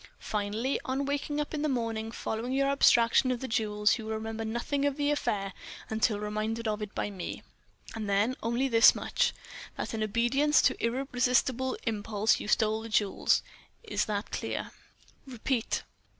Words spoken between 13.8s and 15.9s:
Is that clear? Repeat